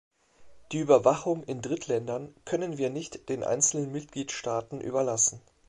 [0.71, 5.43] Die Überwachung in Drittländern können wir nicht den einzelnen Mitgliedstaaten überlassen.